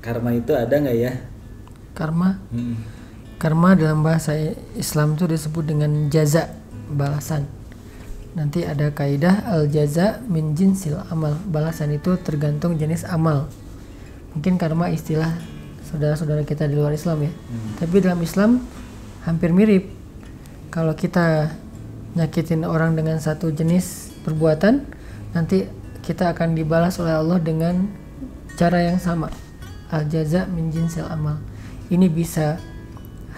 Karma 0.00 0.32
itu 0.32 0.56
ada 0.56 0.72
nggak 0.80 0.96
ya? 0.96 1.12
Karma, 1.92 2.40
Hmm. 2.48 2.80
karma 3.36 3.76
dalam 3.76 4.00
bahasa 4.00 4.32
Islam 4.72 5.12
itu 5.12 5.28
disebut 5.28 5.60
dengan 5.60 6.08
jaza, 6.08 6.56
balasan. 6.88 7.44
Nanti 8.32 8.64
ada 8.64 8.88
kaidah 8.96 9.44
al 9.44 9.68
jaza 9.68 10.24
min 10.24 10.56
jinsil 10.56 11.04
amal. 11.12 11.36
Balasan 11.52 11.92
itu 11.92 12.16
tergantung 12.16 12.80
jenis 12.80 13.04
amal. 13.04 13.52
Mungkin 14.32 14.56
karma 14.56 14.88
istilah 14.88 15.36
saudara-saudara 15.84 16.40
kita 16.48 16.64
di 16.64 16.72
luar 16.72 16.96
Islam 16.96 17.28
ya. 17.28 17.32
Tapi 17.76 17.92
dalam 18.00 18.24
Islam 18.24 18.64
hampir 19.28 19.52
mirip. 19.52 19.92
Kalau 20.72 20.96
kita 20.96 21.52
nyakitin 22.16 22.64
orang 22.64 22.96
dengan 22.96 23.20
satu 23.20 23.52
jenis 23.52 24.16
perbuatan, 24.24 24.80
nanti 25.36 25.68
kita 26.00 26.32
akan 26.32 26.56
dibalas 26.56 26.96
oleh 26.96 27.12
Allah 27.20 27.36
dengan 27.36 28.05
cara 28.56 28.80
yang 28.80 28.98
sama. 28.98 29.28
Al 29.92 30.08
jaza 30.08 30.48
min 30.50 30.72
jinsil 30.72 31.06
amal. 31.06 31.38
Ini 31.92 32.10
bisa 32.10 32.58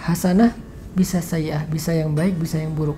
hasanah, 0.00 0.54
bisa 0.96 1.20
sayyah, 1.20 1.68
bisa 1.68 1.92
yang 1.92 2.16
baik, 2.16 2.38
bisa 2.40 2.56
yang 2.56 2.72
buruk. 2.72 2.96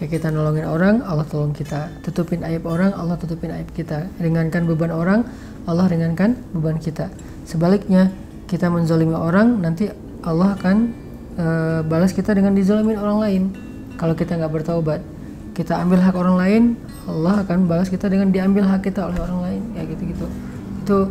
Kayak 0.00 0.18
kita 0.18 0.28
nolongin 0.30 0.66
orang, 0.66 1.02
Allah 1.06 1.26
tolong 1.26 1.54
kita. 1.54 1.90
Tutupin 2.02 2.42
aib 2.46 2.66
orang, 2.66 2.94
Allah 2.94 3.14
tutupin 3.18 3.50
aib 3.54 3.70
kita. 3.74 4.10
Ringankan 4.18 4.66
beban 4.66 4.90
orang, 4.90 5.26
Allah 5.66 5.86
ringankan 5.86 6.38
beban 6.54 6.78
kita. 6.78 7.10
Sebaliknya, 7.46 8.10
kita 8.46 8.70
menzolimi 8.70 9.14
orang, 9.14 9.58
nanti 9.58 9.90
Allah 10.22 10.54
akan 10.54 10.76
eh, 11.38 11.80
balas 11.86 12.14
kita 12.14 12.34
dengan 12.34 12.54
dizolimin 12.54 12.98
orang 12.98 13.18
lain. 13.22 13.42
Kalau 13.98 14.14
kita 14.14 14.38
nggak 14.38 14.62
bertaubat, 14.62 15.02
kita 15.58 15.74
ambil 15.82 15.98
hak 15.98 16.14
orang 16.14 16.36
lain, 16.38 16.62
Allah 17.10 17.42
akan 17.42 17.66
balas 17.66 17.90
kita 17.90 18.06
dengan 18.06 18.30
diambil 18.30 18.70
hak 18.70 18.86
kita 18.86 19.02
oleh 19.02 19.18
orang 19.18 19.40
lain. 19.42 19.62
Ya 19.74 19.82
gitu-gitu. 19.82 20.26
Itu 20.86 21.10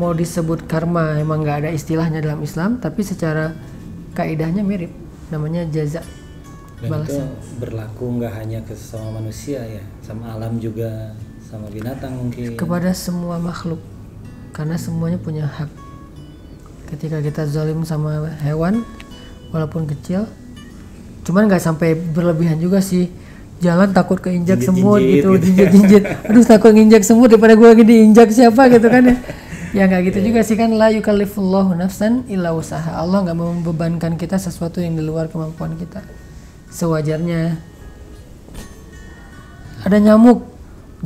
mau 0.00 0.16
disebut 0.16 0.64
karma 0.64 1.20
emang 1.20 1.44
nggak 1.44 1.68
ada 1.68 1.70
istilahnya 1.76 2.24
dalam 2.24 2.40
Islam, 2.40 2.80
tapi 2.80 3.04
secara 3.04 3.52
kaidahnya 4.16 4.64
mirip. 4.64 4.88
Namanya 5.28 5.68
jaza. 5.68 6.00
Dan 6.80 6.88
itu 6.88 7.20
Balasan. 7.20 7.28
berlaku 7.60 8.04
nggak 8.16 8.32
hanya 8.40 8.64
ke 8.64 8.72
sama 8.72 9.20
manusia 9.20 9.60
ya, 9.60 9.84
sama 10.00 10.32
alam 10.32 10.56
juga, 10.56 11.12
sama 11.44 11.68
binatang 11.68 12.16
mungkin. 12.16 12.56
kepada 12.56 12.96
semua 12.96 13.36
makhluk 13.36 13.82
karena 14.56 14.78
semuanya 14.78 15.18
punya 15.18 15.44
hak 15.50 15.66
ketika 16.94 17.18
kita 17.18 17.42
zalim 17.46 17.82
sama 17.82 18.30
hewan 18.42 18.86
walaupun 19.50 19.86
kecil 19.86 20.30
cuman 21.26 21.46
nggak 21.50 21.62
sampai 21.62 21.94
berlebihan 21.94 22.58
juga 22.58 22.78
sih 22.78 23.10
jalan 23.60 23.90
takut 23.92 24.18
keinjak 24.18 24.62
semut 24.62 25.02
gitu 25.02 25.36
gitu 25.36 25.42
jinjit 25.42 25.68
jinjit 25.74 26.02
aduh 26.26 26.46
takut 26.46 26.72
nginjak 26.72 27.04
semut 27.04 27.28
daripada 27.28 27.54
gue 27.58 27.68
lagi 27.68 27.84
diinjak 27.84 28.30
siapa 28.32 28.70
gitu 28.72 28.86
kan 28.88 29.02
ya 29.04 29.16
ya 29.70 29.86
nggak 29.86 30.10
gitu 30.10 30.18
juga 30.30 30.42
sih 30.42 30.58
kan 30.58 30.74
la 30.74 30.90
yukallifullahu 30.90 31.78
nafsan 31.78 32.26
illa 32.26 32.50
usaha 32.50 32.98
Allah 32.98 33.22
nggak 33.22 33.38
membebankan 33.38 34.18
kita 34.18 34.34
sesuatu 34.34 34.82
yang 34.82 34.98
di 34.98 35.02
luar 35.02 35.30
kemampuan 35.30 35.78
kita. 35.78 36.02
Sewajarnya. 36.70 37.58
Ada 39.86 39.98
nyamuk. 40.02 40.46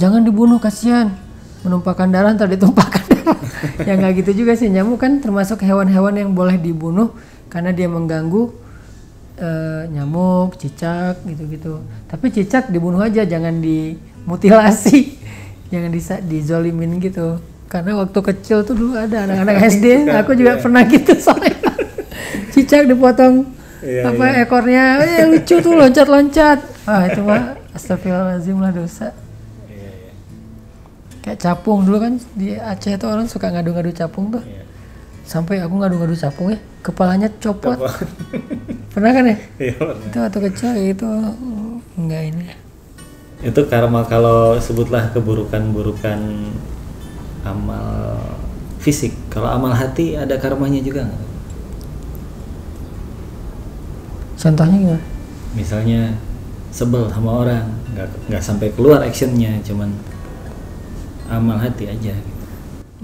Jangan 0.00 0.24
dibunuh 0.24 0.60
kasihan. 0.60 1.12
Menumpahkan 1.64 2.08
darah 2.08 2.32
ntar 2.32 2.48
ditumpahkan. 2.48 3.04
Darah 3.08 3.38
ya 3.88 3.92
nggak 4.00 4.24
gitu 4.24 4.44
juga 4.44 4.56
sih. 4.56 4.72
Nyamuk 4.72 5.00
kan 5.00 5.20
termasuk 5.20 5.60
hewan-hewan 5.60 6.16
yang 6.16 6.30
boleh 6.32 6.56
dibunuh 6.56 7.12
karena 7.52 7.72
dia 7.72 7.88
mengganggu 7.88 8.48
eh, 9.40 9.82
nyamuk 9.92 10.56
cicak 10.56 11.20
gitu-gitu. 11.28 11.84
Tapi 12.08 12.32
cicak 12.32 12.72
dibunuh 12.72 13.00
aja 13.04 13.28
jangan 13.28 13.60
dimutilasi. 13.60 15.00
Jangan 15.72 15.90
disa 15.90 16.22
dizolimin 16.22 17.02
gitu 17.02 17.40
karena 17.74 17.90
waktu 17.98 18.20
kecil 18.22 18.62
tuh 18.62 18.78
dulu 18.78 18.94
ada 18.94 19.26
anak-anak 19.26 19.56
SD 19.74 20.06
aku 20.14 20.38
juga 20.38 20.62
pernah 20.62 20.86
gitu 20.86 21.10
soalnya. 21.18 21.58
Cicak 22.54 22.86
dipotong 22.86 23.50
Iya, 23.84 24.08
apa 24.08 24.26
ekornya 24.40 24.96
eh 25.04 25.28
lucu 25.28 25.60
tuh 25.60 25.76
loncat-loncat. 25.76 26.88
Ah 26.88 27.04
itu 27.04 27.20
mah 27.20 27.52
astagfirullahaladzim 27.76 28.56
lah 28.56 28.72
dosa. 28.72 29.12
Iya, 29.68 29.90
iya, 30.08 30.12
kayak 31.20 31.36
capung 31.44 31.84
dulu 31.84 32.00
kan 32.00 32.16
di 32.32 32.56
Aceh 32.56 32.96
tuh 32.96 33.12
orang 33.12 33.28
suka 33.28 33.52
ngadu-ngadu 33.52 33.92
capung 33.92 34.30
tuh. 34.32 34.40
Iya. 34.40 34.62
sampai 35.24 35.56
aku 35.64 35.80
ngadu-ngadu 35.80 36.16
capung 36.20 36.52
ya 36.52 36.60
kepalanya 36.84 37.28
copot. 37.40 37.76
Pernah 38.92 39.10
kan 39.12 39.24
ya? 39.24 39.36
Iya, 39.60 39.72
pernah. 39.76 40.04
itu 40.04 40.16
waktu 40.20 40.38
kecil 40.48 40.68
kayak 40.72 40.86
gitu 40.96 41.08
enggak 42.00 42.22
ini. 42.28 42.44
Itu 43.44 43.60
karma 43.68 44.04
kalau 44.08 44.56
sebutlah 44.60 45.12
keburukan-burukan 45.12 46.20
amal 47.44 48.18
fisik. 48.80 49.12
Kalau 49.28 49.48
amal 49.48 49.72
hati 49.72 50.16
ada 50.16 50.36
karmanya 50.40 50.80
juga 50.80 51.04
nggak? 51.06 51.22
contohnya 54.34 54.76
gimana 54.76 55.02
Misalnya 55.56 56.12
sebel 56.74 57.06
sama 57.08 57.46
orang, 57.46 57.64
nggak 57.94 58.28
nggak 58.28 58.42
sampai 58.42 58.68
keluar 58.74 59.00
actionnya, 59.00 59.56
cuman 59.62 59.88
amal 61.30 61.56
hati 61.56 61.86
aja. 61.88 62.12
Gitu. 62.12 62.32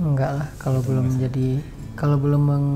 enggak 0.00 0.32
lah 0.32 0.48
kalau 0.56 0.80
belum 0.82 1.12
menjadi 1.12 1.60
kalau 1.92 2.16
belum 2.16 2.42
meng, 2.42 2.66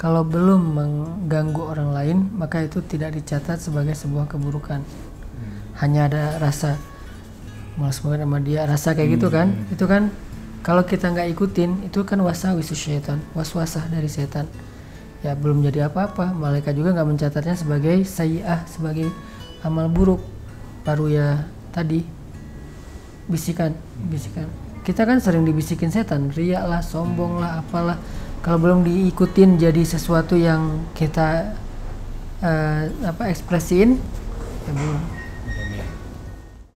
kalau 0.00 0.24
belum 0.24 0.60
mengganggu 0.74 1.62
orang 1.62 1.90
lain 1.92 2.18
maka 2.34 2.64
itu 2.64 2.80
tidak 2.88 3.12
dicatat 3.12 3.60
sebagai 3.60 3.92
sebuah 3.92 4.26
keburukan 4.32 4.80
hanya 5.78 6.08
ada 6.08 6.40
rasa 6.40 6.80
malas 7.76 8.00
banget 8.00 8.24
sama 8.24 8.38
dia 8.40 8.64
rasa 8.64 8.96
kayak 8.96 9.18
gitu 9.18 9.28
kan 9.28 9.52
itu 9.68 9.84
kan 9.84 10.08
kalau 10.64 10.80
kita 10.80 11.12
nggak 11.12 11.28
ikutin 11.36 11.84
itu 11.84 12.00
kan 12.08 12.16
wasawisus 12.24 12.80
syaitan 12.80 13.20
waswasah 13.36 13.84
dari 13.92 14.08
setan. 14.08 14.48
Ya 15.20 15.36
belum 15.36 15.60
jadi 15.60 15.92
apa-apa. 15.92 16.32
Malaikat 16.32 16.72
juga 16.72 16.96
nggak 16.96 17.08
mencatatnya 17.08 17.52
sebagai 17.52 18.00
sayiah 18.08 18.64
sebagai 18.64 19.12
amal 19.60 19.92
buruk. 19.92 20.24
Baru 20.80 21.12
ya 21.12 21.44
tadi 21.68 22.00
bisikan 23.28 23.76
bisikan. 24.08 24.48
Kita 24.88 25.04
kan 25.04 25.20
sering 25.20 25.44
dibisikin 25.44 25.92
setan 25.92 26.32
riak 26.32 26.64
lah 26.64 26.80
sombong 26.80 27.44
lah 27.44 27.60
apalah. 27.60 28.00
Kalau 28.40 28.56
belum 28.56 28.88
diikutin 28.88 29.60
jadi 29.60 29.84
sesuatu 29.84 30.32
yang 30.32 30.80
kita 30.96 31.60
eh, 32.40 32.88
apa 33.04 33.28
ekspresiin 33.28 34.00
ya 34.64 34.72
belum 34.72 35.23